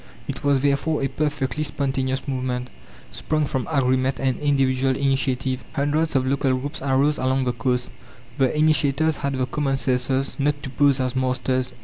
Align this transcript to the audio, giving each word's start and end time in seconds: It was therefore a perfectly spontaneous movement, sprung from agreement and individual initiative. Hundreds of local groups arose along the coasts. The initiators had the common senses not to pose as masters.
It 0.27 0.43
was 0.43 0.61
therefore 0.61 1.03
a 1.03 1.07
perfectly 1.07 1.63
spontaneous 1.63 2.27
movement, 2.27 2.71
sprung 3.11 3.45
from 3.45 3.67
agreement 3.71 4.19
and 4.19 4.39
individual 4.39 4.97
initiative. 4.97 5.63
Hundreds 5.75 6.15
of 6.15 6.25
local 6.25 6.57
groups 6.57 6.81
arose 6.81 7.19
along 7.19 7.43
the 7.45 7.53
coasts. 7.53 7.91
The 8.39 8.57
initiators 8.57 9.17
had 9.17 9.33
the 9.35 9.45
common 9.45 9.77
senses 9.77 10.37
not 10.39 10.63
to 10.63 10.71
pose 10.71 10.99
as 10.99 11.15
masters. 11.15 11.71